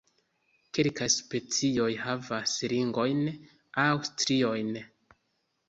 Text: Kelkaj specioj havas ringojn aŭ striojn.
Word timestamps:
Kelkaj 0.77 1.07
specioj 1.15 1.91
havas 2.07 2.57
ringojn 2.75 3.23
aŭ 3.85 3.87
striojn. 4.13 4.77